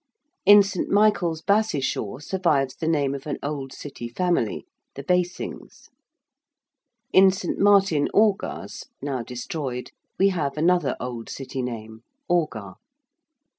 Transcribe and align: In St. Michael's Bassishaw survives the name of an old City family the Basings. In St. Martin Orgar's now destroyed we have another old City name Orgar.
In 0.47 0.63
St. 0.63 0.89
Michael's 0.89 1.43
Bassishaw 1.43 2.17
survives 2.17 2.75
the 2.75 2.87
name 2.87 3.13
of 3.13 3.27
an 3.27 3.37
old 3.43 3.71
City 3.71 4.09
family 4.09 4.65
the 4.95 5.03
Basings. 5.03 5.89
In 7.13 7.29
St. 7.29 7.59
Martin 7.59 8.07
Orgar's 8.11 8.85
now 8.99 9.21
destroyed 9.21 9.91
we 10.17 10.29
have 10.29 10.57
another 10.57 10.97
old 10.99 11.29
City 11.29 11.61
name 11.61 12.01
Orgar. 12.27 12.77